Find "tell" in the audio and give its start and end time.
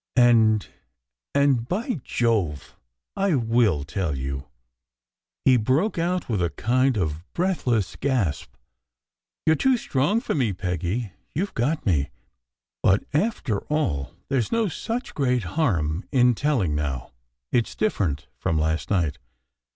3.83-4.17